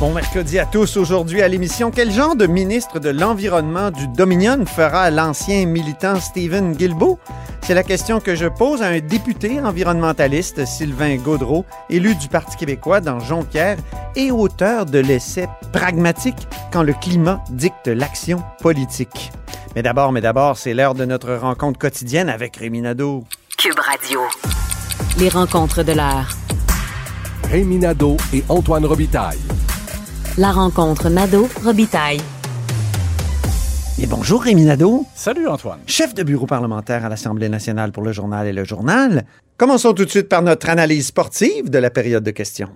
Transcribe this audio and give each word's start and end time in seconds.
Bon 0.00 0.12
mercredi 0.12 0.58
à 0.58 0.66
tous. 0.66 0.96
Aujourd'hui 0.96 1.40
à 1.40 1.46
l'émission, 1.46 1.92
quel 1.92 2.10
genre 2.10 2.34
de 2.34 2.46
ministre 2.46 2.98
de 2.98 3.10
l'Environnement 3.10 3.92
du 3.92 4.08
Dominion 4.08 4.66
fera 4.66 5.08
l'ancien 5.10 5.66
militant 5.66 6.18
Stephen 6.18 6.72
Guilbeault? 6.72 7.20
C'est 7.62 7.74
la 7.74 7.84
question 7.84 8.18
que 8.18 8.34
je 8.34 8.46
pose 8.46 8.82
à 8.82 8.88
un 8.88 8.98
député 8.98 9.60
environnementaliste, 9.60 10.66
Sylvain 10.66 11.16
Gaudreau, 11.16 11.64
élu 11.90 12.16
du 12.16 12.26
Parti 12.28 12.56
québécois 12.56 13.00
dans 13.00 13.20
Jonquière 13.20 13.78
et 14.16 14.32
auteur 14.32 14.84
de 14.84 14.98
l'essai 14.98 15.46
Pragmatique 15.72 16.48
quand 16.72 16.82
le 16.82 16.92
climat 16.92 17.42
dicte 17.50 17.86
l'action 17.86 18.42
politique. 18.60 19.30
Mais 19.76 19.82
d'abord, 19.82 20.10
mais 20.10 20.20
d'abord, 20.20 20.58
c'est 20.58 20.74
l'heure 20.74 20.94
de 20.94 21.04
notre 21.04 21.34
rencontre 21.34 21.78
quotidienne 21.78 22.28
avec 22.28 22.56
Rémi 22.56 22.80
Nadeau. 22.80 23.24
Cube 23.56 23.78
Radio. 23.78 24.20
Les 25.18 25.28
rencontres 25.28 25.84
de 25.84 25.92
l'heure. 25.92 26.36
Rémi 27.48 27.78
Nadeau 27.78 28.16
et 28.32 28.42
Antoine 28.48 28.84
Robitaille. 28.84 29.38
La 30.36 30.50
rencontre 30.50 31.10
Nadeau-Robitaille. 31.10 32.20
Et 34.02 34.06
bonjour 34.06 34.42
Rémi 34.42 34.64
Nadeau, 34.64 35.06
Salut 35.14 35.46
Antoine. 35.46 35.78
chef 35.86 36.12
de 36.12 36.24
bureau 36.24 36.46
parlementaire 36.46 37.04
à 37.04 37.08
l'Assemblée 37.08 37.48
nationale 37.48 37.92
pour 37.92 38.02
le 38.02 38.10
journal 38.10 38.44
et 38.48 38.52
le 38.52 38.64
journal. 38.64 39.26
Commençons 39.56 39.92
tout 39.92 40.04
de 40.04 40.10
suite 40.10 40.28
par 40.28 40.42
notre 40.42 40.68
analyse 40.68 41.06
sportive 41.06 41.70
de 41.70 41.78
la 41.78 41.90
période 41.90 42.24
de 42.24 42.32
questions. 42.32 42.68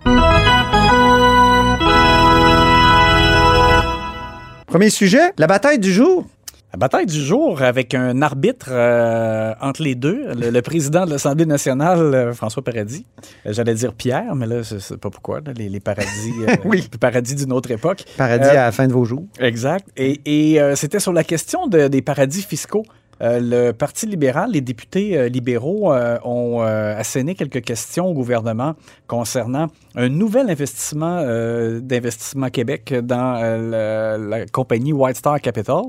Premier 4.69 4.91
sujet, 4.91 5.33
la 5.36 5.48
bataille 5.48 5.81
du 5.81 5.92
jour. 5.92 6.27
La 6.72 6.78
bataille 6.78 7.06
du 7.06 7.19
jour 7.19 7.62
avec 7.62 7.94
un 7.94 8.20
arbitre 8.20 8.66
euh, 8.70 9.55
entre 9.62 9.83
les 9.83 9.94
deux, 9.94 10.34
le, 10.34 10.50
le 10.50 10.62
président 10.62 11.06
de 11.06 11.11
l'Assemblée 11.12 11.47
nationale, 11.47 11.98
euh, 12.14 12.33
François 12.34 12.62
Paradis. 12.62 13.06
Euh, 13.47 13.52
J'allais 13.55 13.72
dire 13.74 13.94
Pierre, 13.94 14.34
mais 14.34 14.47
là, 14.47 14.61
je 14.61 14.77
sais 14.78 14.98
pas 14.98 15.08
pourquoi, 15.08 15.41
là, 15.41 15.52
les, 15.56 15.70
les 15.70 15.80
paradis, 15.80 16.08
Oui. 16.66 16.86
paradis 17.00 17.34
d'une 17.36 17.55
autre 17.55 17.70
époque. 17.70 18.05
Paradis 18.19 18.48
à 18.50 18.55
la 18.66 18.72
fin 18.72 18.86
de 18.86 18.92
vos 18.92 19.06
jours. 19.06 19.24
Exact. 19.41 19.89
Et, 19.96 20.20
et, 20.56 20.61
c'était 20.77 21.00
sur 21.00 21.14
la 21.14 21.24
question 21.24 21.69
de- 21.69 21.89
des 21.89 22.02
paradis 22.02 22.42
fiscaux. 22.42 22.84
Euh, 23.20 23.41
le 23.42 23.72
Parti 23.72 24.06
libéral, 24.06 24.50
les 24.52 24.61
députés 24.61 25.16
euh, 25.19 25.28
libéraux 25.28 25.92
euh, 25.92 26.19
ont 26.22 26.61
asséné 26.61 27.34
quelques 27.34 27.62
questions 27.62 28.06
au 28.06 28.12
gouvernement 28.14 28.74
concernant 29.08 29.69
un 29.96 30.08
nouvel 30.11 30.48
investissement 30.50 31.22
d'Investissement 31.80 32.50
Québec 32.50 32.94
dans 33.02 33.41
le- 33.41 34.28
la 34.28 34.46
compagnie 34.46 34.92
White 34.92 35.16
Star 35.16 35.41
Capital. 35.41 35.80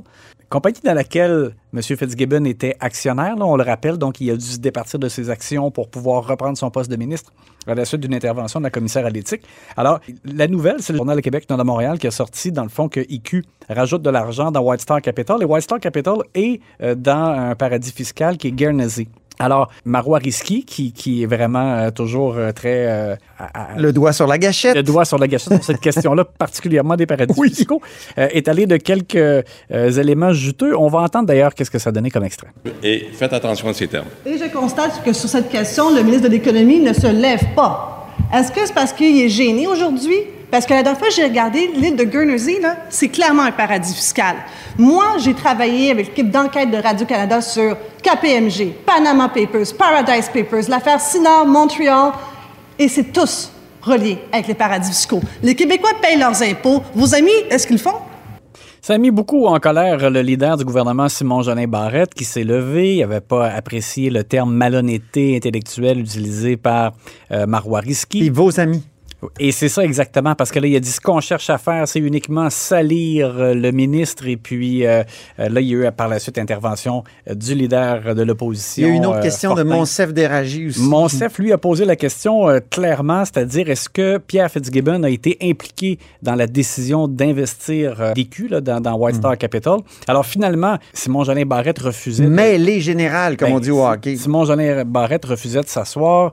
Compagnie 0.50 0.80
dans 0.84 0.96
laquelle 0.96 1.56
M. 1.76 1.82
Fitzgibbon 1.84 2.44
était 2.46 2.76
actionnaire, 2.80 3.36
on 3.40 3.56
le 3.56 3.64
rappelle, 3.64 3.98
donc 3.98 4.20
il 4.20 4.32
a 4.32 4.36
dû 4.36 4.44
se 4.44 4.58
départir 4.58 4.98
de 4.98 5.08
ses 5.08 5.30
actions 5.30 5.70
pour 5.70 5.90
pouvoir 5.90 6.26
reprendre 6.26 6.58
son 6.58 6.72
poste 6.72 6.90
de 6.90 6.96
ministre 6.96 7.32
à 7.68 7.76
la 7.76 7.86
suite 7.86 8.02
d'une 8.02 8.16
intervention 8.16 8.60
de 8.60 8.64
la 8.64 8.72
commissaire 8.72 9.06
à 9.06 9.12
l'éthique. 9.12 9.44
Alors, 9.78 10.00
la 10.26 10.48
nouvelle, 10.48 10.78
c'est 10.80 10.92
le 10.92 10.98
Journal 10.98 11.18
de 11.18 11.22
Québec, 11.22 11.46
Nord 11.52 11.60
de 11.60 11.64
Montréal, 11.64 12.00
qui 12.00 12.08
a 12.08 12.12
sorti, 12.12 12.52
dans 12.52 12.64
le 12.64 12.70
fond, 12.70 12.90
que 12.90 13.02
IQ 13.10 13.44
rajoute 13.70 14.02
de 14.02 14.10
l'argent 14.10 14.50
dans 14.50 14.62
White 14.62 14.82
Star 14.82 15.04
Capital. 15.04 15.44
Et 15.44 15.46
White 15.46 15.64
Star 15.64 15.80
Capital 15.80 16.16
est 16.34 16.62
euh, 16.82 16.96
dans 16.96 17.30
un 17.30 17.54
paradis 17.54 17.92
fiscal 17.92 18.38
qui 18.38 18.48
est 18.48 18.52
Guernsey. 18.52 19.08
Alors, 19.42 19.70
Marois 19.86 20.18
Risky, 20.20 20.66
qui, 20.66 20.92
qui 20.92 21.24
est 21.24 21.26
vraiment 21.26 21.74
euh, 21.76 21.92
toujours 21.92 22.36
euh, 22.36 22.52
très... 22.52 22.86
euh, 22.88 23.16
à- 23.40 23.74
à- 23.74 23.80
Le 23.80 23.94
doigt 23.94 24.12
sur 24.12 24.28
la 24.28 24.38
gâchette. 24.38 24.76
le 24.76 24.84
doigt 24.84 25.06
sur 25.06 25.18
la 25.18 25.30
gâchette 25.30 25.54
sur 25.54 25.64
cette 25.64 25.80
question-là, 25.80 26.26
particulièrement 26.38 26.98
des 26.98 27.06
paradis 27.06 27.34
Oui. 27.38 27.48
fiscaux, 27.50 27.82
euh, 28.18 28.28
est 28.32 28.50
allé 28.50 28.66
de 28.66 28.76
quelques 28.76 29.16
euh, 29.16 29.44
éléments 29.72 30.34
juteux. 30.34 30.76
On 30.78 30.90
va 30.90 31.00
entendre 31.00 31.28
d'ailleurs 31.28 31.56
qu'est-ce 31.56 31.72
que 31.72 31.80
ça 31.80 31.90
donnait 31.94 32.10
comme 32.10 32.26
extrait. 32.26 32.50
Et 32.84 33.08
faites 33.14 33.32
attention 33.32 33.70
à 33.70 33.74
ces 33.74 33.88
termes. 33.88 34.08
Et 34.26 34.38
je 34.38 34.52
constate 34.54 35.02
que 35.06 35.14
sur 35.14 35.30
cette 35.30 35.50
question, 35.50 35.96
le 35.96 36.04
ministre 36.04 36.28
de 36.28 36.34
l'Économie 36.34 36.82
ne 36.82 36.92
se 36.92 37.08
lève 37.08 37.54
pas. 37.56 38.10
Est-ce 38.34 38.52
que 38.52 38.60
c'est 38.66 38.74
parce 38.76 38.92
qu'il 38.92 39.22
est 39.22 39.30
gêné 39.30 39.68
aujourd'hui? 39.68 40.18
Parce 40.52 40.66
que 40.66 40.74
la 40.74 40.82
dernière 40.82 41.00
fois, 41.00 41.10
j'ai 41.10 41.24
regardé 41.24 41.68
l'île 41.76 41.96
de 41.96 42.04
Guernsey, 42.04 42.60
là, 42.60 42.78
c'est 42.90 43.10
clairement 43.10 43.44
un 43.44 43.52
paradis 43.52 43.94
fiscal. 43.94 44.36
Moi, 44.78 45.18
j'ai 45.20 45.36
travaillé 45.36 45.92
avec 45.92 46.08
l'équipe 46.08 46.32
d'enquête 46.32 46.72
de 46.72 46.78
Radio-Canada 46.78 47.40
sur 47.42 47.78
KPMG, 48.02 48.74
Panama 48.86 49.30
Papers, 49.30 49.76
Paradise 49.78 50.30
Papers, 50.34 50.68
l'affaire 50.68 51.00
Sinard, 51.00 51.46
Montréal, 51.46 52.14
et 52.80 52.88
c'est 52.88 53.12
tous 53.12 53.52
reliés 53.82 54.18
avec 54.32 54.48
les 54.48 54.56
paradis 54.56 54.90
fiscaux. 54.90 55.22
Les 55.44 55.54
Québécois 55.54 55.92
payent 56.02 56.18
leurs 56.18 56.42
impôts. 56.42 56.82
Vos 56.96 57.14
amis, 57.14 57.30
est-ce 57.50 57.68
qu'ils 57.68 57.76
le 57.76 57.82
font? 57.82 57.96
Ça 58.82 58.94
a 58.94 58.98
mis 58.98 59.12
beaucoup 59.12 59.46
en 59.46 59.60
colère 59.60 60.10
le 60.10 60.22
leader 60.22 60.58
du 60.58 60.66
gouvernement, 60.66 61.10
Simon 61.10 61.44
Jolin 61.44 61.68
Barrette, 61.68 62.14
qui 62.14 62.24
s'est 62.24 62.46
levé. 62.46 62.96
Il 62.96 63.00
n'avait 63.02 63.22
pas 63.22 63.50
apprécié 63.50 64.10
le 64.10 64.24
terme 64.24 64.54
malhonnêteté 64.54 65.36
intellectuelle 65.36 66.00
utilisé 66.00 66.58
par 66.58 66.94
euh, 67.32 67.46
Marois 67.46 67.82
Risky. 67.82 68.26
Et 68.26 68.30
vos 68.30 68.60
amis? 68.60 68.84
Et 69.40 69.52
c'est 69.52 69.68
ça 69.68 69.84
exactement, 69.84 70.34
parce 70.34 70.50
que 70.50 70.60
là, 70.60 70.68
il 70.68 70.76
a 70.76 70.80
dit 70.80 70.90
ce 70.92 71.02
qu'on 71.02 71.20
cherche 71.20 71.50
à 71.50 71.58
faire, 71.58 71.88
c'est 71.90 72.00
uniquement 72.00 72.50
salir 72.50 73.36
euh, 73.38 73.54
le 73.54 73.72
ministre. 73.72 74.28
Et 74.28 74.38
puis 74.38 74.86
euh, 74.86 75.04
euh, 75.40 75.50
là, 75.50 75.60
il 75.60 75.68
y 75.68 75.76
a 75.76 75.90
eu 75.90 75.92
par 75.92 76.08
la 76.08 76.20
suite 76.20 76.38
intervention 76.38 77.04
du 77.30 77.54
leader 77.54 78.16
de 78.16 78.22
l'opposition. 78.24 78.88
Il 78.88 78.90
y 78.90 78.92
a 78.92 78.94
eu 78.94 78.98
une 78.98 79.06
autre 79.06 79.18
euh, 79.18 79.22
question 79.22 79.56
de. 79.56 79.64
Monsef 79.64 80.14
Déragi 80.14 80.68
aussi. 80.70 80.82
Monsef, 80.82 81.38
lui, 81.38 81.52
a 81.52 81.58
posé 81.58 81.84
la 81.84 81.98
question 81.98 82.48
euh, 82.48 82.60
clairement, 82.70 83.26
c'est-à-dire 83.26 83.70
est-ce 83.70 83.90
que 83.90 84.20
Pierre 84.20 84.50
Fitzgibbon 84.50 85.04
a 85.04 85.10
été 85.10 85.38
impliqué 85.42 86.00
dans 86.22 86.36
la 86.36 86.48
décision 86.48 87.08
d'investir 87.08 88.14
DQ 88.16 88.48
là, 88.48 88.62
dans, 88.62 88.80
dans 88.80 88.96
White 88.98 89.18
Star 89.18 89.38
Capital? 89.38 89.80
Alors 90.08 90.26
finalement, 90.26 90.78
Simon 90.94 91.24
Jolin 91.26 91.46
Barrette 91.46 91.80
refusait. 91.80 92.24
de- 92.24 92.30
Mêlée 92.30 92.80
générale, 92.80 93.36
comme 93.38 93.50
Ben, 93.50 93.56
on 93.56 93.60
dit 93.60 93.72
au 93.72 93.86
hockey. 93.86 94.16
Simon 94.16 94.46
Jolin 94.46 94.86
Barrette 94.86 95.26
refusait 95.26 95.62
de 95.62 95.68
s'asseoir. 95.68 96.32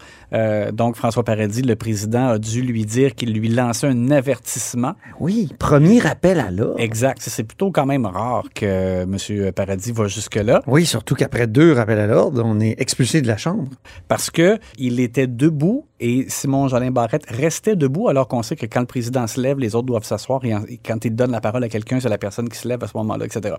Donc 0.72 0.96
François 0.96 1.24
Paradis, 1.24 1.62
le 1.62 1.76
président, 1.76 2.28
a 2.28 2.38
dû 2.38 2.62
lui 2.62 2.75
dire 2.84 3.14
qu'il 3.14 3.32
lui 3.32 3.48
lançait 3.48 3.86
un 3.86 4.10
avertissement. 4.10 4.94
Oui, 5.20 5.48
premier 5.58 5.98
rappel 5.98 6.40
à 6.40 6.50
l'ordre. 6.50 6.80
Exact. 6.80 7.18
C'est 7.20 7.44
plutôt 7.44 7.70
quand 7.70 7.86
même 7.86 8.06
rare 8.06 8.44
que 8.54 9.02
M. 9.02 9.52
Paradis 9.52 9.92
va 9.92 10.08
jusque-là. 10.08 10.62
Oui, 10.66 10.86
surtout 10.86 11.14
qu'après 11.14 11.46
deux 11.46 11.72
rappels 11.72 11.98
à 11.98 12.06
l'ordre, 12.06 12.42
on 12.44 12.60
est 12.60 12.80
expulsé 12.80 13.22
de 13.22 13.26
la 13.26 13.36
Chambre. 13.36 13.68
parce 14.08 14.30
que 14.30 14.58
il 14.78 15.00
était 15.00 15.26
debout 15.26 15.86
et 15.98 16.26
Simon 16.28 16.68
Jolin 16.68 16.90
Barrette 16.90 17.24
restait 17.28 17.74
debout 17.74 18.08
alors 18.08 18.28
qu'on 18.28 18.42
sait 18.42 18.56
que 18.56 18.66
quand 18.66 18.80
le 18.80 18.86
président 18.86 19.26
se 19.26 19.40
lève, 19.40 19.58
les 19.58 19.74
autres 19.74 19.86
doivent 19.86 20.04
s'asseoir 20.04 20.44
et, 20.44 20.54
quand 20.84 21.04
il 21.04 21.14
donne 21.14 21.30
la 21.30 21.40
parole 21.40 21.64
à 21.64 21.68
quelqu'un, 21.68 22.00
c'est 22.00 22.08
la 22.08 22.18
personne 22.18 22.48
qui 22.48 22.58
se 22.58 22.68
lève 22.68 22.82
à 22.84 22.86
ce 22.86 22.96
moment-là, 22.98 23.24
etc. 23.24 23.54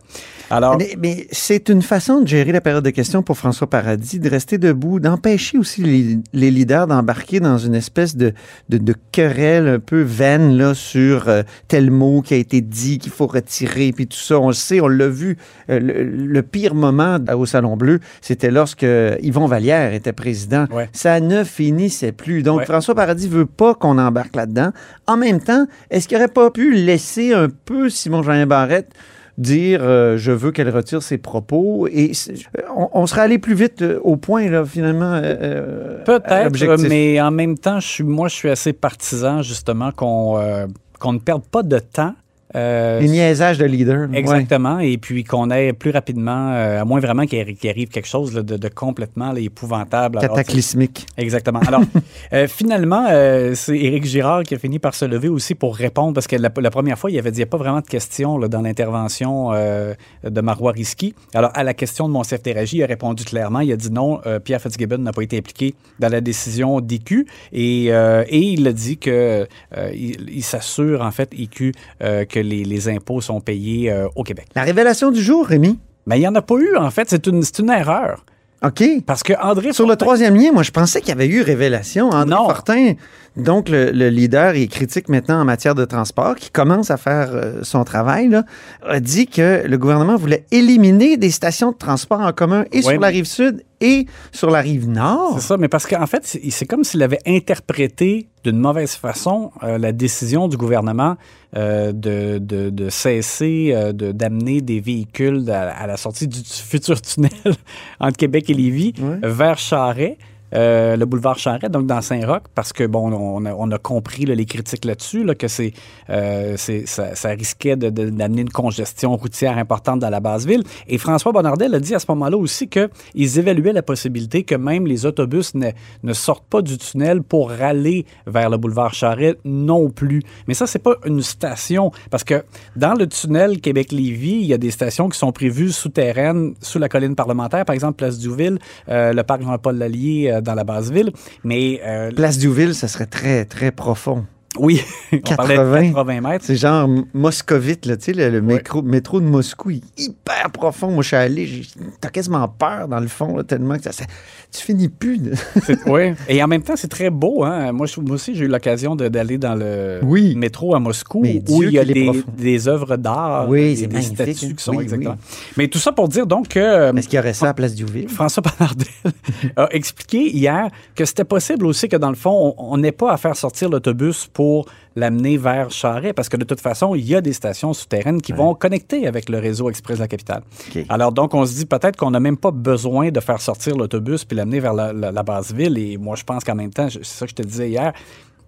Alors, 0.50 0.78
Mais, 0.78 0.96
mais 1.00 1.28
c'est 1.32 1.70
une 1.70 1.82
façon 1.82 2.22
de 2.22 2.28
gérer 2.28 2.52
la 2.52 2.62
période 2.62 2.84
de 2.84 2.92
questions 2.92 3.24
pour 3.24 3.38
François 3.38 3.68
Paradis, 3.68 4.20
de 4.20 4.30
rester 4.30 4.58
debout, 4.58 5.00
d'empêcher 5.00 5.58
aussi 5.58 5.82
les, 5.82 6.20
les 6.34 6.52
leaders 6.52 6.88
d'embarquer 6.88 7.40
dans 7.40 7.58
une 7.58 7.76
espèce 7.76 8.16
de, 8.16 8.34
de, 8.70 8.78
de 8.78 8.94
querelle 9.12 9.68
un 9.68 9.80
peu 9.80 10.02
vaine 10.02 10.58
là, 10.58 10.74
sur 10.74 11.28
euh, 11.30 11.44
tel 11.68 11.92
mot 11.92 12.22
qui 12.22 12.34
a 12.34 12.38
été 12.38 12.62
dit, 12.62 13.00
qu'il 13.00 13.12
faut 13.12 13.28
retirer, 13.28 13.92
puis 13.92 14.08
tout 14.08 14.18
ça. 14.18 14.40
On 14.40 14.48
le 14.48 14.54
sait, 14.54 14.80
on 14.82 14.88
l'a 14.88 15.08
vu. 15.08 15.38
Euh, 15.70 15.80
le, 15.80 16.04
le 16.04 16.42
pire 16.44 16.76
moment 16.76 17.18
au 17.36 17.46
Salon 17.46 17.78
Bleu, 17.78 18.00
c'était 18.22 18.52
lorsque 18.52 18.86
Yvon 19.22 19.48
Vallière 19.48 19.94
était 19.94 20.14
président. 20.14 20.66
Ouais. 20.72 20.90
Ça 20.94 21.20
ne 21.20 21.44
finissait 21.44 22.12
plus. 22.12 22.44
Donc, 22.44 22.60
Ouais. 22.60 22.66
François 22.66 22.96
Paradis 22.96 23.28
veut 23.28 23.46
pas 23.46 23.74
qu'on 23.76 23.98
embarque 23.98 24.36
là-dedans. 24.36 24.72
En 25.08 25.18
même 25.18 25.40
temps, 25.42 25.66
est-ce 25.90 26.08
qu'il 26.08 26.18
aurait 26.18 26.28
pas 26.28 26.50
pu 26.52 26.74
laiszer 26.74 27.34
un 27.34 27.48
peu 27.50 27.90
Simon-Jean 27.90 28.46
Barrette 28.48 28.90
dire 29.38 29.80
euh, 29.84 30.18
je 30.18 30.32
veux 30.32 30.52
qu'elle 30.52 30.70
retire 30.70 31.02
ses 31.04 31.18
propos 31.18 31.88
et 31.92 32.14
c'est- 32.14 32.34
on, 32.76 32.90
on 32.94 33.06
serait 33.06 33.22
allé 33.22 33.38
plus 33.38 33.54
vite 33.54 33.82
euh, 33.82 34.00
au 34.04 34.16
point 34.18 34.50
là 34.50 34.66
finalement 34.66 35.14
euh, 35.14 35.22
euh, 35.42 36.04
peut-être, 36.04 36.52
mais 36.90 37.22
en 37.22 37.32
même 37.32 37.58
temps, 37.58 37.80
je 37.80 37.88
suis, 37.88 38.04
moi, 38.04 38.28
je 38.30 38.36
suis 38.36 38.50
assez 38.50 38.74
partisan 38.74 39.42
justement 39.44 39.92
qu'on 39.92 40.40
euh, 40.40 40.66
qu'on 41.00 41.14
ne 41.14 41.20
perde 41.20 41.44
pas 41.44 41.62
de 41.64 41.78
temps. 41.80 42.14
Euh, 42.56 43.00
les 43.02 43.10
niaisages 43.10 43.58
de 43.58 43.66
leader 43.66 44.10
ouais. 44.10 44.18
Exactement. 44.18 44.80
Et 44.80 44.98
puis 44.98 45.24
qu'on 45.24 45.52
ait 45.52 45.74
plus 45.74 45.92
rapidement, 45.92 46.52
euh, 46.54 46.82
à 46.82 46.86
moins 46.86 47.00
vraiment 47.00 47.26
qu'il 47.26 47.40
arri- 47.40 47.56
qu'il 47.58 47.70
arrive 47.70 47.90
quelque 47.90 48.08
chose 48.08 48.34
là, 48.34 48.42
de, 48.42 48.56
de 48.56 48.68
complètement 48.70 49.34
là, 49.34 49.40
épouvantable. 49.40 50.18
Alors, 50.20 50.36
cataclysmique 50.36 51.06
Exactement. 51.18 51.60
Alors, 51.68 51.82
euh, 52.34 52.48
finalement, 52.48 53.06
euh, 53.10 53.54
c'est 53.56 53.78
Éric 53.78 54.06
Girard 54.06 54.44
qui 54.44 54.56
a 54.56 54.60
fini 54.60 54.80
par 54.80 54.96
se 54.96 55.04
lever 55.06 55.28
aussi 55.28 55.56
pour 55.56 55.76
répondre, 55.76 56.14
parce 56.14 56.28
que 56.28 56.36
la, 56.38 56.50
la 56.56 56.70
première 56.72 56.98
fois, 56.98 57.12
il 57.12 57.20
avait 57.20 57.32
dit 57.32 57.38
il 57.38 57.42
n'y 57.42 57.44
a 57.44 57.48
pas 57.48 57.58
vraiment 57.58 57.82
de 57.82 57.88
questions 57.88 58.38
là, 58.38 58.48
dans 58.48 58.62
l'intervention 58.62 59.52
de 59.52 60.42
Marois 60.42 60.72
Risky. 60.72 61.14
Alors, 61.34 61.52
à 61.54 61.64
la 61.64 61.74
question 61.74 62.08
de 62.08 62.14
Monsef 62.14 62.42
Teragi, 62.42 62.78
il 62.78 62.84
a 62.84 62.88
répondu 62.88 63.24
clairement. 63.26 63.60
Il 63.60 63.72
a 63.72 63.76
dit 63.76 63.92
non, 63.92 64.22
Pierre 64.44 64.62
Fitzgibbon 64.62 64.98
n'a 65.00 65.12
pas 65.14 65.22
été 65.22 65.38
impliqué 65.38 65.76
dans 66.00 66.10
la 66.10 66.22
décision 66.22 66.80
d'IQ. 66.80 67.28
Et, 67.52 67.86
et 67.88 68.40
il 68.40 68.68
a 68.68 68.72
dit 68.74 68.98
que 68.98 69.48
il, 69.94 70.30
il 70.30 70.44
s'assure, 70.44 71.02
en 71.02 71.12
fait, 71.12 71.30
IQ, 71.38 71.74
euh, 72.04 72.26
que 72.38 72.44
les, 72.44 72.64
les 72.64 72.90
impôts 72.90 73.22
sont 73.22 73.42
payés 73.42 73.92
euh, 73.92 74.08
au 74.16 74.24
Québec. 74.24 74.48
la 74.56 74.64
révélation 74.64 75.12
du 75.12 75.22
jour 75.22 75.46
Rémi? 75.46 75.80
Mais 76.06 76.18
il 76.18 76.22
n'y 76.22 76.28
en 76.28 76.36
a 76.36 76.42
pas 76.42 76.56
eu, 76.56 76.76
en 76.78 76.90
fait. 76.92 77.10
C'est 77.10 77.28
une, 77.28 77.44
une 77.60 77.70
erreur. 77.70 78.26
OK 78.64 78.84
Parce 79.06 79.22
que 79.22 79.34
André 79.40 79.72
sur 79.72 79.86
le 79.88 79.96
troisième 79.96 80.36
lien 80.36 80.52
moi 80.52 80.64
je 80.64 80.72
pensais 80.72 81.00
qu'il 81.00 81.10
y 81.10 81.12
avait 81.12 81.28
eu 81.28 81.44
révélation 81.44 82.10
André 82.10 82.26
Non. 82.40 82.46
Fortin 82.50 82.94
Donc, 83.36 83.70
le, 83.70 83.92
le 83.92 84.10
leader, 84.10 84.56
il 84.56 84.68
critique 84.68 85.10
maintenant 85.10 85.40
en 85.40 85.46
matière 85.46 85.76
de 85.76 85.86
transport, 85.86 86.36
qui 86.36 86.50
commence 86.50 86.90
à 86.90 86.98
faire 86.98 87.30
euh, 87.36 87.60
son 87.62 87.84
travail, 87.84 88.30
là, 88.30 88.46
a 88.84 89.00
dit 89.00 89.28
que 89.28 89.62
le 89.68 89.78
gouvernement 89.78 90.16
voulait 90.16 90.44
éliminer 90.52 91.18
des 91.18 91.30
stations 91.30 91.72
de 91.72 91.78
transport 91.78 92.22
en 92.22 92.32
commun 92.34 92.66
et 92.72 92.78
Ouais. 92.78 92.94
sur 92.94 93.00
la 93.00 93.10
rive 93.10 93.26
sud 93.26 93.64
et 93.82 94.06
sur 94.32 94.50
la 94.50 94.60
rive 94.62 94.88
nord. 94.90 95.34
C'est 95.36 95.48
ça, 95.48 95.58
mais 95.58 95.68
parce 95.68 95.86
qu'en 95.86 96.06
fait, 96.08 96.26
c'est 96.26 96.66
comme 96.66 96.84
s'il 96.84 97.04
avait 97.04 97.20
interprété 97.26 98.28
d'une 98.44 98.58
mauvaise 98.60 98.94
façon 98.96 99.52
euh, 99.64 99.78
la 99.78 99.92
décision 99.92 100.48
du 100.48 100.58
gouvernement 100.58 101.16
euh, 101.56 101.92
de, 101.92 102.38
de- 102.40 102.70
de 102.70 102.90
cesser 102.90 103.72
euh, 103.74 103.92
de- 103.94 104.12
d'amener 104.12 104.62
des 104.62 104.80
véhicules 104.80 105.50
à, 105.50 105.70
à 105.72 105.88
la 105.88 105.98
sortie 105.98 106.28
du 106.28 106.40
futur 106.44 107.02
tunnel 107.02 107.32
entre 108.00 108.18
Québec 108.18 108.50
et 108.50 108.54
Lévis 108.54 108.94
Ouais. 109.02 109.20
vers 109.24 109.58
Charret. 109.58 110.18
Euh, 110.54 110.96
le 110.96 111.06
boulevard 111.06 111.38
Charret, 111.38 111.70
donc 111.70 111.88
dans 111.88 112.02
Saint-Roch, 112.02 112.44
parce 112.56 112.74
que 112.74 112.86
bon, 112.86 113.12
on 113.12 113.72
a, 113.72 113.78
compris 113.78 114.26
les 114.26 114.46
critiques 114.46 114.86
là-dessus, 114.86 115.24
là, 115.24 115.36
que 115.36 115.48
c'est, 115.48 115.74
euh, 116.10 116.56
ça, 116.58 117.30
risquait 117.30 117.76
d'amener 117.76 118.42
une 118.42 118.50
congestion 118.50 119.16
routière 119.16 119.58
importante 119.58 120.00
dans 120.00 120.10
la 120.10 120.20
base 120.20 120.48
ville. 120.48 120.64
Et 120.88 120.98
François 120.98 121.32
Bonnardel 121.32 121.74
a 121.76 121.80
dit 121.80 121.94
à 121.94 122.00
ce 122.00 122.06
moment-là 122.10 122.38
aussi 122.38 122.68
qu'ils 122.68 123.40
évaluaient 123.40 123.74
la 123.74 123.84
possibilité 123.84 124.44
que 124.44 124.56
même 124.56 124.88
les 124.88 125.06
autobus 125.06 125.54
ne, 125.54 126.14
sortent 126.14 126.48
pas 126.48 126.62
du 126.62 126.78
tunnel 126.78 127.22
pour 127.22 127.52
râler 127.52 128.06
vers 128.26 128.50
le 128.50 128.58
boulevard 128.58 128.94
Charret 128.94 129.36
non 129.46 129.90
plus. 129.90 130.24
Mais 130.48 130.54
ça, 130.54 130.66
c'est 130.66 130.80
pas 130.80 130.96
une 131.06 131.22
station, 131.22 131.92
parce 132.10 132.24
que 132.24 132.44
dans 132.76 132.94
le 132.94 133.08
tunnel 133.08 133.62
Québec-Lévis, 133.62 134.40
il 134.42 134.46
y 134.46 134.54
a 134.54 134.58
des 134.58 134.72
stations 134.72 135.10
qui 135.10 135.18
sont 135.18 135.32
prévues 135.32 135.72
souterraines 135.72 136.56
sous 136.62 136.80
la 136.80 136.90
colline 136.90 137.16
parlementaire, 137.16 137.66
par 137.66 137.74
exemple 137.74 137.98
Place 137.98 138.20
Douville, 138.20 138.60
euh, 138.90 139.14
le 139.14 139.24
parc 139.24 139.42
Jean-Paul 139.44 139.78
Lallier 139.78 140.37
dans 140.42 140.56
la 140.56 140.64
base 140.64 140.92
ville. 140.92 141.12
Mais 141.44 141.82
euh, 141.86 142.12
Place 142.12 142.38
Douville, 142.38 142.76
ça 142.76 142.88
serait 142.88 143.06
très, 143.06 143.46
très 143.46 143.72
profond. 143.72 144.26
Oui, 144.60 144.82
on 145.14 145.36
parlait 145.36 145.56
de 145.58 145.62
80. 145.62 145.92
80 145.94 146.22
mètres. 146.22 146.46
C'est 146.46 146.56
genre 146.56 146.90
moscovite, 147.14 147.86
là, 147.86 147.98
tu 147.98 148.06
sais, 148.06 148.14
le, 148.14 148.30
le 148.30 148.42
métro, 148.42 148.82
métro 148.82 149.20
de 149.20 149.26
Moscou, 149.26 149.70
il 149.72 149.78
est 149.78 150.02
hyper 150.04 150.50
profond. 150.52 150.90
Moi, 150.90 151.04
je 151.04 151.08
suis 151.08 151.16
allé, 151.16 151.62
t'as 152.02 152.10
quasiment 152.10 152.48
peur 152.48 152.88
dans 152.88 153.00
le 153.00 153.08
fond, 153.08 153.36
là, 153.38 153.44
tellement 153.44 153.78
que 153.78 153.84
ça, 153.84 153.92
ça- 153.92 154.06
tu 154.52 154.62
finis 154.62 154.88
plus. 154.90 155.20
Oui. 155.86 156.14
Et 156.30 156.42
en 156.42 156.48
même 156.48 156.62
temps, 156.64 156.76
c'est 156.76 156.88
très 156.88 157.10
beau. 157.10 157.44
Hein? 157.44 157.72
Moi, 157.74 157.86
je- 157.86 158.00
moi 158.00 158.16
aussi, 158.16 158.34
j'ai 158.36 158.46
eu 158.46 158.48
l'occasion 158.48 158.96
d'aller 158.96 159.38
dans 159.38 159.56
le 159.56 160.00
Oui. 160.04 160.36
métro 160.36 160.74
à 160.74 160.80
Moscou 160.80 161.22
Mais 161.22 161.44
où 161.50 161.60
Dieu 161.60 161.68
il 161.68 161.74
y 161.74 161.80
a 161.80 161.86
des, 161.86 162.68
œuvres 162.68 162.96
d'art, 162.98 163.48
Oui, 163.50 163.76
des 163.76 164.02
statues 164.02 164.32
hein. 164.46 164.54
qui 164.58 164.64
sont 164.64 164.76
Oui, 164.76 164.84
exactement. 164.84 165.18
Mais 165.58 165.68
tout 165.68 165.78
ça 165.80 165.92
pour 165.92 166.08
dire 166.08 166.26
donc 166.26 166.48
que 166.48 166.60
euh, 166.60 166.94
Est-ce 166.94 167.08
qu'il 167.10 167.18
y 167.18 167.20
aurait 167.20 167.34
ça 167.34 167.50
à 167.50 167.54
Place 167.54 167.76
Douville? 167.76 168.08
François 168.10 168.42
Bonnardel 168.44 168.88
a 169.58 169.68
expliqué 169.72 170.30
hier 170.36 170.70
que 170.96 171.04
c'était 171.06 171.26
possible 171.26 171.66
aussi 171.66 171.90
que 171.90 171.98
dans 171.98 172.10
le 172.10 172.16
fond, 172.16 172.56
on 172.58 172.68
on 172.78 172.78
n'ait 172.78 172.92
pas 172.92 173.12
à 173.14 173.18
faire 173.18 173.36
sortir 173.36 173.70
l'autobus 173.70 174.28
pour 174.34 174.47
l'amener 174.96 175.38
vers 175.38 175.70
Charret 175.72 176.14
parce 176.14 176.30
que 176.30 176.38
de 176.38 176.44
toute 176.46 176.60
façon, 176.62 176.96
il 176.96 177.06
y 177.06 177.16
a 177.16 177.22
des 177.22 177.34
stations 177.34 177.74
souterraines 177.74 178.22
qui 178.22 178.32
vont 178.38 178.56
connecter 178.56 179.06
avec 179.08 179.30
le 179.30 179.38
réseau 179.40 179.70
express 179.70 179.98
de 179.98 180.04
la 180.04 180.08
capitale. 180.08 180.42
Alors 180.90 181.12
donc, 181.12 181.34
on 181.34 181.46
se 181.46 181.54
dit 181.56 181.66
peut-être 181.66 181.96
qu'on 181.98 182.12
n'a 182.12 182.20
même 182.20 182.38
pas 182.38 182.52
besoin 182.52 183.10
de 183.12 183.20
faire 183.20 183.42
sortir 183.42 183.76
l'autobus 183.76 184.26
puis 184.26 184.36
l'amener 184.38 184.60
vers 184.60 184.74
la, 184.74 184.92
la- 184.94 185.12
la 185.12 185.24
base 185.24 185.54
ville. 185.54 185.78
Et 185.78 185.98
moi, 185.98 186.16
je 186.16 186.24
pense 186.24 186.44
qu'en 186.44 186.56
même 186.56 186.72
temps, 186.72 186.88
c'est 186.90 187.04
ça 187.06 187.26
que 187.26 187.32
je 187.32 187.36
te 187.36 187.44
disais 187.44 187.70
hier, 187.70 187.94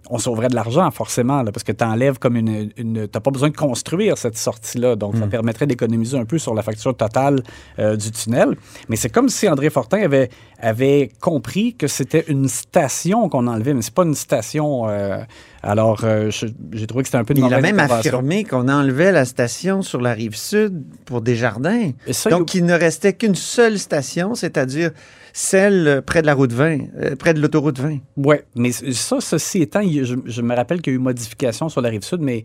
on 0.08 0.18
sauverait 0.18 0.48
de 0.48 0.54
l'argent 0.54 0.90
forcément, 0.90 1.42
là, 1.42 1.52
parce 1.52 1.62
que 1.64 1.72
tu 1.72 1.84
enlèves 1.84 2.18
comme 2.18 2.36
une... 2.36 2.70
une 2.76 3.08
tu 3.08 3.20
pas 3.20 3.30
besoin 3.30 3.50
de 3.50 3.56
construire 3.56 4.16
cette 4.18 4.36
sortie-là. 4.38 4.96
Donc, 4.96 5.16
ça 5.16 5.26
permettrait 5.26 5.66
d'économiser 5.66 6.16
un 6.18 6.24
peu 6.24 6.38
sur 6.38 6.54
la 6.54 6.62
facture 6.62 6.96
totale 6.96 7.42
euh, 7.78 7.96
du 7.96 8.10
tunnel. 8.10 8.56
Mais 8.88 8.96
c'est 8.96 9.10
comme 9.10 9.28
si 9.28 9.48
André 9.48 9.70
Fortin 9.70 10.02
avait, 10.02 10.30
avait 10.58 11.10
compris 11.20 11.74
que 11.74 11.86
c'était 11.86 12.24
une 12.28 12.48
station 12.48 13.28
qu'on 13.28 13.46
enlevait, 13.46 13.74
mais 13.74 13.82
c'est 13.82 13.94
pas 13.94 14.04
une 14.04 14.14
station... 14.14 14.88
euh, 14.88 15.18
alors, 15.62 16.00
euh, 16.04 16.30
j'ai 16.72 16.86
trouvé 16.86 17.02
que 17.02 17.08
c'était 17.08 17.18
un 17.18 17.24
peu 17.24 17.34
une 17.36 17.44
Il 17.44 17.52
a 17.52 17.60
même 17.60 17.78
affirmé 17.78 18.44
qu'on 18.44 18.66
enlevait 18.68 19.12
la 19.12 19.26
station 19.26 19.82
sur 19.82 20.00
la 20.00 20.14
rive 20.14 20.34
sud 20.34 20.82
pour 21.04 21.20
des 21.20 21.36
jardins. 21.36 21.90
Et 22.06 22.12
ça, 22.14 22.30
Donc, 22.30 22.54
il 22.54 22.64
ne 22.64 22.72
restait 22.72 23.12
qu'une 23.12 23.34
seule 23.34 23.78
station, 23.78 24.34
c'est-à-dire 24.34 24.90
celle 25.32 26.02
près 26.04 26.22
de 26.22 26.26
la 26.26 26.34
route 26.34 26.52
20, 26.52 26.78
euh, 27.02 27.16
près 27.16 27.34
de 27.34 27.40
l'autoroute 27.40 27.78
20. 27.78 27.98
Oui, 28.16 28.36
mais 28.56 28.72
ça, 28.72 29.20
ceci 29.20 29.62
étant, 29.62 29.80
il- 29.80 29.99
je, 30.04 30.14
je 30.24 30.42
me 30.42 30.54
rappelle 30.54 30.80
qu'il 30.82 30.92
y 30.92 30.96
a 30.96 30.98
eu 30.98 31.02
modification 31.02 31.68
sur 31.68 31.80
la 31.80 31.88
rive 31.88 32.02
sud, 32.02 32.20
mais, 32.20 32.44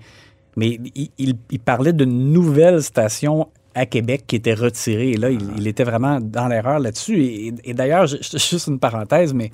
mais 0.58 0.80
il, 0.96 1.10
il- 1.18 1.38
il 1.52 1.60
parlait 1.60 1.94
d'une 1.94 2.32
nouvelle 2.32 2.82
station 2.84 3.48
à 3.74 3.86
Québec 3.86 4.24
qui 4.28 4.38
était 4.38 4.54
retirée. 4.54 5.12
Et 5.12 5.18
là, 5.18 5.30
il, 5.30 5.42
il 5.58 5.68
était 5.68 5.84
vraiment 5.84 6.20
dans 6.22 6.48
l'erreur 6.48 6.80
là-dessus. 6.80 7.22
Et, 7.24 7.54
et 7.66 7.74
d'ailleurs, 7.74 8.08
juste 8.08 8.68
une 8.68 8.80
parenthèse, 8.80 9.34
mais 9.34 9.52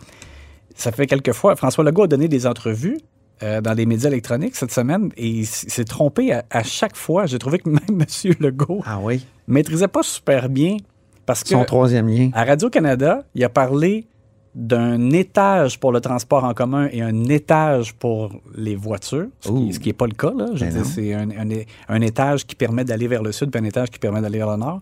ça 0.76 0.92
fait 0.92 1.08
quelques 1.08 1.34
fois, 1.34 1.56
François 1.56 1.84
Legault 1.84 2.04
a 2.04 2.08
donné 2.08 2.28
des 2.28 2.46
entrevues 2.48 3.00
euh, 3.44 3.62
dans 3.62 3.74
les 3.74 3.86
médias 3.88 4.10
électroniques 4.10 4.56
cette 4.56 4.72
semaine 4.72 5.10
et 5.18 5.28
il 5.28 5.46
s'est 5.48 5.86
trompé 5.86 6.32
à, 6.34 6.44
à 6.52 6.62
chaque 6.64 6.96
fois. 6.96 7.26
J'ai 7.26 7.40
trouvé 7.40 7.58
que 7.60 7.70
même 7.70 7.80
M. 7.90 8.34
Legault 8.40 8.82
Ah 8.86 9.00
oui. 9.02 9.26
maîtrisait 9.48 9.88
pas 9.88 10.04
super 10.04 10.48
bien 10.50 10.78
parce 11.26 11.44
que 11.44 11.50
Son 11.50 11.66
troisième 11.66 12.08
lien. 12.08 12.30
à 12.34 12.44
Radio-Canada, 12.46 13.24
il 13.36 13.44
a 13.44 13.50
parlé 13.50 14.06
d'un 14.54 15.12
étage 15.12 15.80
pour 15.80 15.92
le 15.92 16.02
transport 16.02 16.44
en 16.44 16.54
commun 16.54 16.88
et 16.92 17.02
un 17.02 17.24
étage 17.26 17.94
pour 17.94 18.32
les 18.56 18.76
voitures, 18.76 19.28
ce 19.40 19.80
qui 19.80 19.90
n'est 19.90 19.94
pas 19.94 20.08
le 20.08 20.14
cas. 20.14 20.34
Là. 20.36 20.48
Je 20.56 20.66
Ben 20.66 20.84
c'est 20.84 21.14
un, 21.14 21.30
un- 21.32 21.64
un 21.88 22.02
étage 22.02 22.46
qui 22.46 22.56
permet 22.56 22.84
d'aller 22.84 23.08
vers 23.08 23.24
le 23.24 23.32
sud, 23.32 23.50
puis 23.50 23.62
un 23.62 23.66
étage 23.66 23.90
qui 23.90 24.00
permet 24.00 24.22
d'aller 24.22 24.40
vers 24.40 24.52
le 24.52 24.58
nord. 24.58 24.82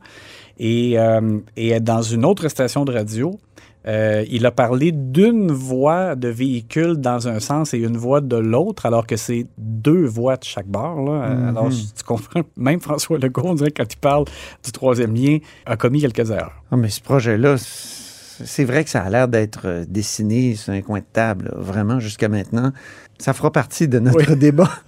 Et, 0.57 0.97
euh, 0.99 1.39
et 1.55 1.79
dans 1.79 2.01
une 2.01 2.25
autre 2.25 2.47
station 2.49 2.83
de 2.83 2.91
radio, 2.91 3.39
euh, 3.87 4.25
il 4.29 4.45
a 4.45 4.51
parlé 4.51 4.91
d'une 4.91 5.51
voie 5.51 6.15
de 6.15 6.27
véhicule 6.27 6.97
dans 6.97 7.27
un 7.29 7.39
sens 7.39 7.73
et 7.73 7.77
une 7.77 7.95
voie 7.95 8.19
de 8.21 8.35
l'autre, 8.35 8.85
alors 8.85 9.07
que 9.07 9.15
c'est 9.15 9.45
deux 9.57 10.03
voies 10.05 10.35
de 10.35 10.43
chaque 10.43 10.67
bord. 10.67 10.99
Là. 11.01 11.29
Mhm. 11.29 11.47
Alors, 11.49 11.69
tu 11.69 12.03
comprends, 12.03 12.41
même 12.57 12.81
François 12.81 13.19
Legault, 13.19 13.43
on 13.45 13.53
dirait, 13.53 13.71
quand 13.71 13.85
il 13.91 13.97
parle 13.97 14.25
du 14.65 14.71
troisième 14.71 15.13
lien, 15.15 15.37
a 15.65 15.77
commis 15.77 16.01
quelques 16.01 16.29
erreurs. 16.31 16.51
Ah, 16.71 16.75
mais 16.75 16.89
ce 16.89 16.99
projet-là, 17.01 17.55
c'est 18.45 18.63
vrai 18.65 18.83
que 18.83 18.89
ça 18.89 19.01
a 19.01 19.09
l'air 19.09 19.27
d'être 19.27 19.61
euh, 19.65 19.85
dessiné 19.87 20.55
sur 20.55 20.73
un 20.73 20.81
coin 20.81 20.99
de 20.99 21.05
table, 21.11 21.45
là, 21.45 21.57
vraiment, 21.57 21.99
jusqu'à 21.99 22.29
maintenant. 22.29 22.71
Ça 23.17 23.33
fera 23.33 23.51
partie 23.51 23.87
de 23.87 23.99
notre 23.99 24.31
Oui. 24.31 24.37
débat. 24.37 24.69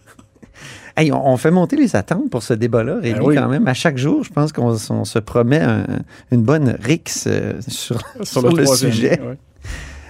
Hey, 0.98 1.10
on, 1.14 1.26
on 1.26 1.38
fait 1.38 1.52
monter 1.52 1.78
les 1.78 1.96
attentes 1.96 2.30
pour 2.30 2.44
ce 2.44 2.54
débat-là, 2.54 2.98
Rémi, 3.02 3.18
Ben 3.20 3.26
oui. 3.26 3.36
quand 3.36 3.48
même. 3.48 3.66
À 3.66 3.74
chaque 3.74 3.98
jour, 3.98 4.26
je 4.26 4.30
pense 4.30 4.52
qu'on 4.52 4.76
on 4.90 5.06
se 5.06 5.20
promet 5.20 5.62
un- 5.62 5.86
une 6.32 6.42
bonne 6.44 6.76
rixe 6.82 7.28
euh, 7.28 7.54
sur, 7.66 8.02
sur 8.24 8.54
le, 8.54 8.66
sujet. 8.66 9.18
ouais. 9.22 9.38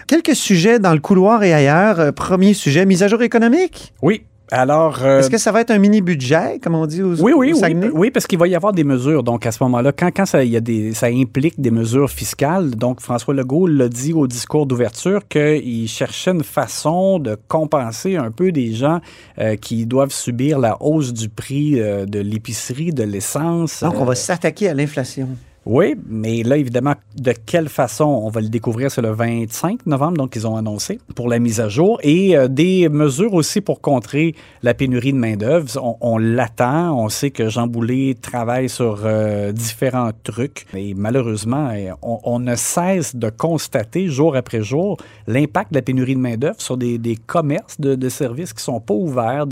Quelques 0.07 0.35
sujets 0.35 0.79
dans 0.79 0.93
le 0.93 0.99
couloir 0.99 1.43
et 1.43 1.53
ailleurs. 1.53 1.99
Euh, 1.99 2.11
premier 2.11 2.55
sujet, 2.55 2.87
mise 2.87 3.03
à 3.03 3.07
jour 3.07 3.21
économique? 3.21 3.93
Oui. 4.01 4.23
Alors. 4.51 4.99
euh, 5.01 5.19
Est-ce 5.19 5.29
que 5.29 5.37
ça 5.37 5.51
va 5.51 5.61
être 5.61 5.71
un 5.71 5.77
mini-budget, 5.77 6.59
comme 6.61 6.75
on 6.75 6.85
dit 6.85 7.01
aux, 7.01 7.15
oui, 7.21 7.31
oui, 7.35 7.53
oui, 7.53 7.89
oui, 7.93 8.11
parce 8.11 8.27
qu'il 8.27 8.37
va 8.37 8.47
y 8.47 8.55
avoir 8.55 8.73
des 8.73 8.83
mesures. 8.83 9.23
Donc, 9.23 9.45
à 9.45 9.51
ce 9.51 9.63
moment-là, 9.63 9.93
quand, 9.93 10.11
quand 10.13 10.25
ça, 10.25 10.43
y 10.43 10.57
a 10.57 10.59
des, 10.59 10.93
ça 10.93 11.07
implique 11.07 11.59
des 11.59 11.71
mesures 11.71 12.09
fiscales, 12.09 12.71
donc 12.71 12.99
François 12.99 13.33
Legault 13.33 13.67
l'a 13.67 13.87
dit 13.87 14.13
au 14.13 14.27
discours 14.27 14.65
d'ouverture 14.65 15.27
qu'il 15.27 15.87
cherchait 15.87 16.31
une 16.31 16.43
façon 16.43 17.19
de 17.19 17.37
compenser 17.47 18.17
un 18.17 18.31
peu 18.31 18.51
des 18.51 18.73
gens 18.73 18.99
euh, 19.39 19.55
qui 19.55 19.85
doivent 19.85 20.11
subir 20.11 20.59
la 20.59 20.77
hausse 20.81 21.13
du 21.13 21.29
prix 21.29 21.79
euh, 21.79 22.05
de 22.05 22.19
l'épicerie, 22.19 22.91
de 22.91 23.03
l'essence. 23.03 23.81
Donc, 23.81 23.95
on 23.99 24.03
euh, 24.03 24.05
va 24.05 24.15
s'attaquer 24.15 24.67
à 24.69 24.73
l'inflation. 24.73 25.29
Oui, 25.67 25.93
mais 26.07 26.41
là, 26.41 26.57
évidemment, 26.57 26.95
de 27.15 27.33
quelle 27.45 27.69
façon 27.69 28.05
on 28.05 28.29
va 28.29 28.41
le 28.41 28.49
découvrir, 28.49 28.89
c'est 28.89 29.03
le 29.03 29.11
25 29.11 29.85
novembre, 29.85 30.17
donc 30.17 30.35
ils 30.35 30.47
ont 30.47 30.55
annoncé 30.55 30.99
pour 31.13 31.29
la 31.29 31.37
mise 31.37 31.59
à 31.59 31.69
jour. 31.69 31.99
Et 32.01 32.35
euh, 32.35 32.47
des 32.47 32.89
mesures 32.89 33.35
aussi 33.35 33.61
pour 33.61 33.79
contrer 33.79 34.33
la 34.63 34.73
pénurie 34.73 35.13
de 35.13 35.19
main-d'œuvre. 35.19 35.97
On, 36.01 36.17
l'attend. 36.17 36.97
On 36.97 37.09
sait 37.09 37.29
que 37.29 37.47
Jean 37.47 37.67
Boulet 37.67 38.15
travaille 38.19 38.69
sur 38.69 39.01
euh, 39.05 39.51
différents 39.51 40.09
trucs. 40.23 40.65
Et 40.75 40.95
malheureusement, 40.95 41.69
eh, 41.71 41.91
on, 42.01 42.39
ne 42.39 42.55
cesse 42.55 43.15
de 43.15 43.29
constater 43.29 44.07
jour 44.07 44.35
après 44.35 44.63
jour 44.63 44.97
l'impact 45.27 45.73
de 45.73 45.77
la 45.77 45.83
pénurie 45.83 46.15
de 46.15 46.21
main-d'œuvre 46.21 46.59
sur 46.59 46.75
des, 46.75 46.99
commerces 47.27 47.79
de, 47.79 48.09
services 48.09 48.53
qui 48.53 48.63
sont 48.63 48.79
pas 48.79 48.95
ouverts, 48.95 49.45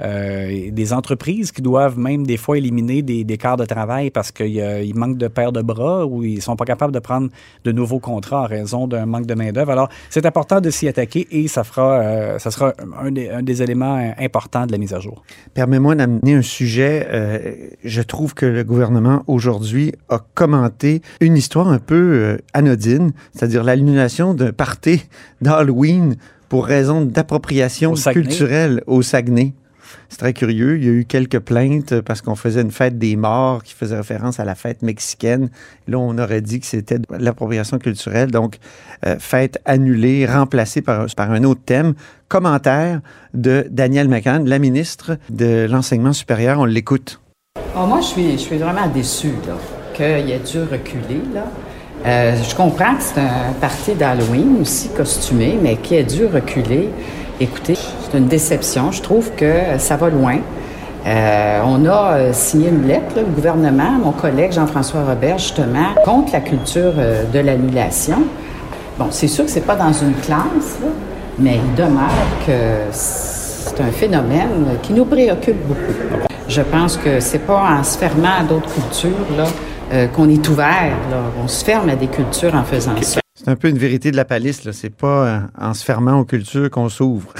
euh, 0.00 0.70
des 0.70 0.92
entreprises 0.92 1.52
qui 1.52 1.62
doivent 1.62 1.98
même 1.98 2.26
des 2.26 2.36
fois 2.36 2.58
éliminer 2.58 3.02
des, 3.02 3.24
des 3.24 3.36
quarts 3.38 3.56
de 3.56 3.64
travail 3.64 4.10
parce 4.10 4.30
qu'il 4.30 4.92
manque 4.94 5.18
de 5.18 5.28
paires 5.28 5.52
de 5.52 5.62
bras 5.62 6.06
ou 6.06 6.22
ils 6.22 6.42
sont 6.42 6.56
pas 6.56 6.64
capables 6.64 6.92
de 6.92 6.98
prendre 6.98 7.28
de 7.64 7.72
nouveaux 7.72 8.00
contrats 8.00 8.42
en 8.42 8.46
raison 8.46 8.86
d'un 8.86 9.06
manque 9.06 9.26
de 9.26 9.34
main-d'œuvre. 9.34 9.70
Alors, 9.72 9.88
c'est 10.10 10.26
important 10.26 10.60
de 10.60 10.70
s'y 10.70 10.88
attaquer 10.88 11.26
et 11.30 11.48
ça 11.48 11.64
fera, 11.64 12.00
euh, 12.00 12.38
ça 12.38 12.50
sera 12.50 12.74
un 13.02 13.10
des, 13.10 13.28
un 13.28 13.42
des 13.42 13.62
éléments 13.62 14.12
importants 14.18 14.66
de 14.66 14.72
la 14.72 14.78
mise 14.78 14.92
à 14.92 15.00
jour. 15.00 15.22
Permets-moi 15.54 15.94
d'amener 15.94 16.34
un 16.34 16.42
sujet. 16.42 17.06
euh, 17.10 17.38
je 17.84 18.02
trouve 18.02 18.34
que 18.34 18.46
le 18.46 18.64
gouvernement 18.64 19.22
aujourd'hui 19.26 19.92
a 20.08 20.18
commenté 20.34 21.02
une 21.20 21.36
histoire 21.36 21.68
un 21.68 21.78
peu 21.78 22.38
anodine, 22.52 23.12
c'est-à-dire 23.32 23.64
l'annulation 23.64 24.34
d'un 24.34 24.52
party 24.52 25.04
d'Halloween 25.40 26.16
pour 26.48 26.66
raison 26.66 27.02
d'appropriation 27.02 27.94
culturelle 27.94 28.82
au 28.86 29.02
Saguenay. 29.02 29.52
C'est 30.08 30.18
très 30.18 30.32
curieux. 30.32 30.76
Il 30.76 30.84
y 30.84 30.88
a 30.88 30.92
eu 30.92 31.04
quelques 31.04 31.40
plaintes 31.40 32.00
parce 32.00 32.22
qu'on 32.22 32.36
faisait 32.36 32.62
une 32.62 32.70
fête 32.70 32.98
des 32.98 33.16
morts 33.16 33.62
qui 33.62 33.74
faisait 33.74 33.96
référence 33.96 34.40
à 34.40 34.44
la 34.44 34.54
fête 34.54 34.82
mexicaine. 34.82 35.50
Là, 35.88 35.98
on 35.98 36.18
aurait 36.18 36.40
dit 36.40 36.60
que 36.60 36.66
c'était 36.66 36.98
l'appropriation 37.10 37.78
culturelle. 37.78 38.30
Donc, 38.30 38.58
euh, 39.06 39.16
fête 39.18 39.58
annulée, 39.64 40.26
remplacée 40.26 40.82
par, 40.82 41.06
un 41.18 41.44
autre 41.44 41.62
thème. 41.64 41.94
Commentaire 42.28 43.00
de 43.34 43.66
Danielle 43.70 44.08
McCann, 44.08 44.48
la 44.48 44.58
ministre 44.58 45.18
de 45.30 45.66
l'Enseignement 45.70 46.12
supérieur. 46.12 46.58
On 46.58 46.64
l'écoute. 46.64 47.20
Oh, 47.76 47.86
moi, 47.86 48.00
je 48.00 48.36
suis, 48.36 48.58
vraiment 48.58 48.88
déçue 48.88 49.32
qu'il 49.94 50.04
ait 50.04 50.40
dû 50.40 50.60
reculer. 50.60 51.20
Euh, 52.04 52.36
je 52.42 52.54
comprends 52.54 52.94
que 52.94 53.02
c'est 53.02 53.20
un 53.20 53.52
parti 53.60 53.94
d'Halloween 53.94 54.58
aussi 54.60 54.90
costumé, 54.90 55.58
mais 55.60 55.76
qui 55.76 55.96
a 55.96 56.02
dû 56.02 56.26
reculer. 56.26 56.90
Écoutez, 57.38 57.74
c'est 57.74 58.16
une 58.16 58.28
déception. 58.28 58.92
Je 58.92 59.02
trouve 59.02 59.30
que 59.32 59.52
ça 59.78 59.96
va 59.96 60.08
loin. 60.08 60.38
Euh, 61.06 61.60
on 61.66 61.84
a 61.84 62.14
euh, 62.14 62.32
signé 62.32 62.68
une 62.68 62.86
lettre, 62.86 63.14
là, 63.14 63.22
le 63.22 63.28
gouvernement, 63.28 63.92
mon 64.02 64.12
collègue 64.12 64.52
Jean-François 64.52 65.04
Robert, 65.04 65.38
justement, 65.38 65.94
contre 66.04 66.32
la 66.32 66.40
culture 66.40 66.94
euh, 66.96 67.24
de 67.24 67.38
l'annulation. 67.38 68.22
Bon, 68.98 69.08
c'est 69.10 69.28
sûr 69.28 69.44
que 69.44 69.50
c'est 69.50 69.60
pas 69.60 69.76
dans 69.76 69.92
une 69.92 70.14
classe, 70.14 70.78
là, 70.82 70.88
mais 71.38 71.60
il 71.62 71.74
demeure 71.74 72.08
que 72.46 72.52
c'est 72.90 73.80
un 73.80 73.92
phénomène 73.92 74.78
qui 74.82 74.94
nous 74.94 75.04
préoccupe 75.04 75.66
beaucoup. 75.68 76.26
Je 76.48 76.62
pense 76.62 76.96
que 76.96 77.20
c'est 77.20 77.40
pas 77.40 77.78
en 77.78 77.84
se 77.84 77.98
fermant 77.98 78.40
à 78.40 78.42
d'autres 78.44 78.72
cultures 78.72 79.36
là, 79.36 79.44
euh, 79.92 80.06
qu'on 80.08 80.28
est 80.28 80.48
ouvert. 80.48 80.96
Là. 81.10 81.18
On 81.44 81.48
se 81.48 81.64
ferme 81.64 81.90
à 81.90 81.96
des 81.96 82.06
cultures 82.06 82.54
en 82.54 82.64
faisant 82.64 83.00
ça. 83.02 83.20
C'est 83.36 83.48
un 83.48 83.56
peu 83.56 83.68
une 83.68 83.76
vérité 83.76 84.10
de 84.10 84.16
la 84.16 84.24
palisse. 84.24 84.64
Là. 84.64 84.72
C'est 84.72 84.90
pas 84.90 85.26
euh, 85.26 85.40
en 85.58 85.74
se 85.74 85.84
fermant 85.84 86.18
aux 86.18 86.24
cultures 86.24 86.70
qu'on 86.70 86.88
s'ouvre. 86.88 87.34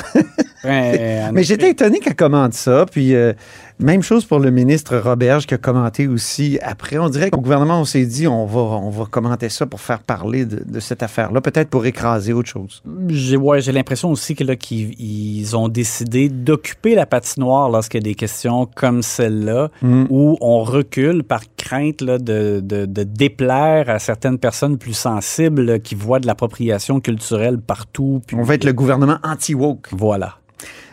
Ouais, 0.63 1.29
Mais 1.33 1.43
j'étais 1.43 1.71
étonné 1.71 2.01
qu'elle 2.01 2.15
commente 2.15 2.53
ça. 2.53 2.85
Puis 2.85 3.15
euh, 3.15 3.33
même 3.79 4.03
chose 4.03 4.25
pour 4.25 4.39
le 4.39 4.51
ministre 4.51 4.97
Roberge 4.97 5.47
qui 5.47 5.55
a 5.55 5.59
commenté 5.59 6.09
aussi 6.09 6.59
après. 6.63 6.99
On 6.99 7.09
dirait 7.09 7.31
qu'au 7.31 7.41
gouvernement, 7.41 7.81
on 7.81 7.85
s'est 7.85 8.07
dit 8.07 8.27
on 8.27 8.47
va, 8.47 8.61
on 8.61 8.91
va 8.91 9.05
commenter 9.07 9.49
ça 9.49 9.67
pour 9.67 9.81
faire 9.81 10.01
parler 10.01 10.45
de, 10.47 10.63
de 10.65 10.81
cette 10.81 11.03
affaire-là, 11.03 11.41
peut-être 11.41 11.69
pour 11.69 11.85
écraser 11.87 12.33
autre 12.33 12.49
chose. 12.49 12.83
J'ai 13.09 13.37
ouais, 13.37 13.61
l'impression 13.61 14.11
aussi 14.11 14.35
que 14.35 14.45
là 14.45 14.57
qu'ils 14.57 14.95
ils 15.01 15.57
ont 15.57 15.69
décidé 15.69 16.29
d'occuper 16.29 16.95
la 16.95 17.07
patinoire 17.07 17.69
lorsqu'il 17.69 18.01
y 18.01 18.05
a 18.05 18.09
des 18.09 18.15
questions 18.15 18.67
comme 18.75 19.03
celle-là 19.03 19.71
Mm. 19.83 20.07
où 20.11 20.37
on 20.41 20.63
recule 20.63 21.23
par 21.23 21.43
crainte 21.57 22.01
là, 22.01 22.19
de, 22.19 22.61
de, 22.65 22.87
de 22.87 23.03
déplaire 23.03 23.91
à 23.91 23.99
certaines 23.99 24.39
personnes 24.39 24.79
plus 24.79 24.95
sensibles 24.95 25.63
là, 25.63 25.79
qui 25.79 25.95
voient 25.95 26.19
de 26.21 26.27
l'appropriation 26.27 27.01
culturelle 27.01 27.59
partout. 27.59 28.23
puis- 28.27 28.37
On 28.39 28.43
va 28.43 28.55
être 28.55 28.65
le 28.65 28.73
gouvernement 28.73 29.19
anti-woke. 29.23 29.89
Voilà. 29.93 30.37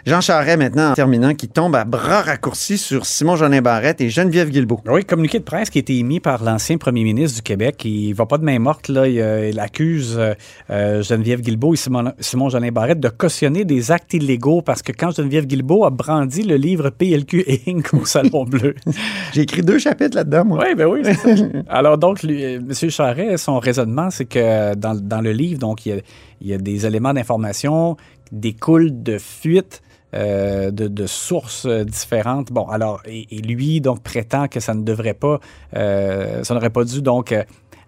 Jean 0.05 0.19
Charest, 0.19 0.57
maintenant, 0.57 0.91
en 0.91 0.93
terminant, 0.95 1.33
qui 1.33 1.47
tombe 1.47 1.77
à 1.77 1.85
bras 1.85 2.23
raccourcis 2.23 2.77
sur 2.77 3.05
Simon-Jolin 3.05 3.61
Barrette 3.61 4.01
et 4.01 4.09
Geneviève 4.09 4.49
Guilbeault. 4.49 4.81
Oui, 4.87 5.05
communiqué 5.05 5.39
de 5.39 5.45
presse 5.45 5.69
qui 5.69 5.77
a 5.77 5.79
été 5.79 5.97
émis 5.97 6.19
par 6.19 6.43
l'ancien 6.43 6.77
premier 6.77 7.05
ministre 7.05 7.37
du 7.37 7.41
Québec. 7.41 7.85
Il 7.85 8.11
va 8.11 8.25
pas 8.25 8.37
de 8.37 8.43
main 8.43 8.59
morte. 8.59 8.89
Là. 8.89 9.07
Il, 9.07 9.17
euh, 9.21 9.49
il 9.49 9.61
accuse 9.61 10.17
euh, 10.19 10.33
euh, 10.69 11.01
Geneviève 11.03 11.39
Guilbeault 11.39 11.75
et 11.75 11.77
Simon, 11.77 12.11
Simon 12.19 12.49
Jolin 12.49 12.69
Barrette 12.71 12.99
de 12.99 13.07
cautionner 13.07 13.63
des 13.63 13.93
actes 13.93 14.13
illégaux 14.13 14.61
parce 14.61 14.81
que 14.81 14.91
quand 14.91 15.15
Geneviève 15.15 15.45
Guilbeault 15.45 15.85
a 15.85 15.89
brandi 15.89 16.43
le 16.43 16.57
livre 16.57 16.89
PLQ 16.89 17.45
Inc. 17.67 17.93
au 17.93 18.05
Salon 18.05 18.43
Bleu. 18.43 18.75
J'ai 19.33 19.43
écrit 19.43 19.61
deux 19.61 19.79
chapitres 19.79 20.17
là-dedans, 20.17 20.43
moi. 20.43 20.65
Oui, 20.67 20.75
ben 20.75 20.85
oui, 20.85 21.05
ça. 21.05 21.29
Alors 21.69 21.97
donc, 21.97 22.23
lui, 22.23 22.43
euh, 22.43 22.57
M. 22.57 22.89
Charret, 22.89 23.37
son 23.37 23.57
raisonnement, 23.57 24.09
c'est 24.09 24.25
que 24.25 24.75
dans, 24.75 24.95
dans 24.95 25.21
le 25.21 25.31
livre, 25.31 25.59
donc, 25.59 25.85
il 25.85 25.89
y 25.89 25.91
a, 25.93 26.01
il 26.41 26.47
y 26.47 26.53
a 26.53 26.57
des 26.57 26.85
éléments 26.85 27.13
d'information 27.13 27.95
qui 28.25 28.35
découlent 28.35 29.01
de 29.01 29.17
fuites 29.17 29.81
euh, 30.13 30.71
de, 30.71 30.87
de 30.87 31.05
sources 31.07 31.65
euh, 31.65 31.83
différentes. 31.83 32.51
Bon, 32.51 32.67
alors, 32.67 33.01
et, 33.05 33.27
et 33.35 33.41
lui, 33.41 33.81
donc, 33.81 34.01
prétend 34.03 34.47
que 34.47 34.59
ça 34.59 34.73
ne 34.73 34.83
devrait 34.83 35.13
pas, 35.15 35.39
euh, 35.75 36.43
ça 36.43 36.53
n'aurait 36.53 36.69
pas 36.69 36.83
dû, 36.83 37.01
donc, 37.01 37.33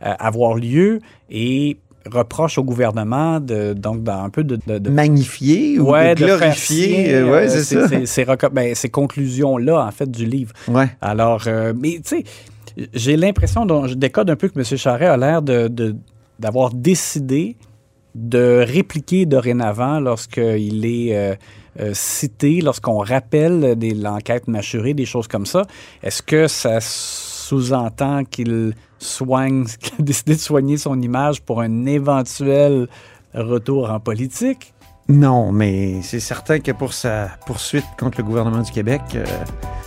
avoir 0.02 0.56
lieu 0.56 1.00
et 1.30 1.78
reproche 2.12 2.58
au 2.60 2.64
gouvernement 2.64 3.40
de, 3.40 3.74
donc, 3.74 4.04
dans 4.04 4.24
un 4.24 4.30
peu 4.30 4.44
de... 4.44 4.60
de- 4.68 4.78
de- 4.78 4.90
Magnifié 4.92 5.80
ou 5.80 5.92
Ouais, 5.92 6.14
de 6.14 6.26
glorifier. 6.26 7.24
ouais, 7.24 7.48
c'est 7.50 7.64
ces- 7.64 7.76
ça. 7.82 7.88
ces- 7.88 8.06
ces 8.06 8.24
reco- 8.24 8.52
ben, 8.52 8.76
ces 8.76 8.90
conclusions-là, 8.90 9.84
en 9.86 9.92
fait, 9.92 10.10
du 10.12 10.26
livre. 10.26 10.54
Ouais. 10.68 10.88
Alors, 11.02 11.48
mais 11.82 12.00
tu 12.04 12.18
sais, 12.18 12.24
j'ai 12.94 13.16
l'impression, 13.18 13.66
dont- 13.66 13.88
je 13.88 13.96
décode 13.96 14.30
un 14.30 14.36
peu 14.36 14.50
que 14.50 14.60
M. 14.60 14.64
Charret 14.78 15.08
a 15.08 15.18
l'air 15.18 15.42
de, 15.42 15.68
de- 15.68 15.96
d'avoir 16.40 16.72
décidé 16.74 17.56
de 18.16 18.64
répliquer 18.66 19.26
dorénavant 19.26 20.00
lorsqu'il 20.00 20.86
est 20.86 21.16
euh, 21.16 21.36
euh, 21.82 21.92
cité, 21.94 22.62
lorsqu'on 22.62 23.00
rappelle 23.00 23.76
des, 23.76 23.94
l'enquête 23.94 24.48
mâchurée, 24.48 24.94
des 24.94 25.06
choses 25.06 25.28
comme 25.28 25.46
ça. 25.46 25.64
Est-ce 26.02 26.22
que 26.24 26.48
ça 26.48 26.80
sous-entend 26.80 28.24
qu'il 28.24 28.74
soigne, 29.00 29.66
qu'il 29.80 29.94
a 30.00 30.02
décidé 30.02 30.36
de 30.36 30.40
soigner 30.40 30.78
son 30.78 31.00
image 31.02 31.42
pour 31.42 31.60
un 31.62 31.86
éventuel 31.86 32.88
retour 33.34 33.92
en 33.92 34.00
politique? 34.00 34.74
Non, 35.08 35.52
mais 35.52 36.02
c'est 36.02 36.20
certain 36.22 36.60
que 36.60 36.72
pour 36.72 36.94
sa 36.94 37.30
poursuite 37.46 37.86
contre 38.00 38.20
le 38.20 38.24
gouvernement 38.24 38.62
du 38.62 38.72
Québec, 38.72 39.02
euh, 39.14 39.26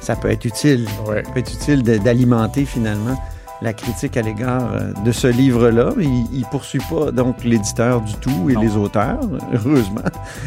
ça 0.00 0.14
peut 0.14 0.30
être 0.30 0.44
utile. 0.44 0.86
Ouais. 1.08 1.24
Ça 1.24 1.32
peut 1.32 1.40
être 1.40 1.52
utile 1.54 1.82
de- 1.82 1.96
d'alimenter 1.98 2.64
finalement 2.66 3.18
la 3.60 3.72
critique 3.72 4.16
à 4.16 4.22
l'égard 4.22 4.72
euh, 4.72 4.92
de 5.04 5.10
ce 5.12 5.26
livre-là. 5.26 5.90
Il, 5.98 6.26
il 6.32 6.44
poursuit 6.50 6.80
pas 6.90 7.10
donc 7.10 7.42
l'éditeur 7.44 8.00
du 8.02 8.14
tout 8.14 8.48
et 8.50 8.54
Non. 8.54 8.60
les 8.60 8.76
auteurs, 8.76 9.18
heureusement. 9.52 10.02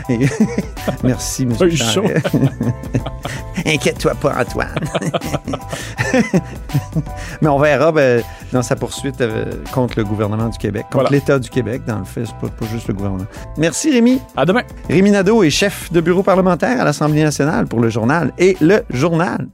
Et 0.09 0.27
merci, 1.03 1.43
M. 1.43 1.53
Inquiète-toi 3.65 4.15
pas, 4.15 4.35
Antoine. 4.39 4.73
Mais 7.41 7.47
on 7.49 7.59
verra 7.59 7.91
ben, 7.91 8.23
dans 8.51 8.61
sa 8.61 8.75
poursuite 8.75 9.19
euh, 9.21 9.45
contre 9.73 9.97
le 9.97 10.03
gouvernement 10.03 10.47
du 10.49 10.57
Québec, 10.57 10.83
contre 10.91 11.03
Voilà. 11.05 11.09
l'État 11.09 11.39
du 11.39 11.49
Québec, 11.49 11.81
dans 11.85 11.99
le 11.99 12.05
fait, 12.05 12.25
c'est 12.25 12.35
pas, 12.37 12.47
pas 12.47 12.65
juste 12.71 12.87
le 12.87 12.93
gouvernement. 12.93 13.25
Merci, 13.57 13.91
Rémi. 13.91 14.19
À 14.35 14.45
demain! 14.45 14.63
Rémi 14.89 15.11
Nadeau 15.11 15.43
est 15.43 15.49
chef 15.49 15.91
de 15.91 16.01
bureau 16.01 16.23
parlementaire 16.23 16.81
à 16.81 16.83
l'Assemblée 16.85 17.23
nationale 17.23 17.65
pour 17.67 17.79
le 17.79 17.89
journal 17.89 18.31
et 18.37 18.57
le 18.61 18.83
journal. 18.89 19.47